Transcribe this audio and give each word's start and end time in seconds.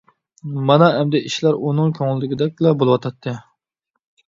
مانا 0.69 0.87
ئەمدى 0.93 1.21
ئىشلار 1.29 1.61
ئۇنىڭ 1.69 1.95
كۆڭلىدىكىدەكلا 2.01 2.77
بولۇۋاتاتتى. 2.83 3.41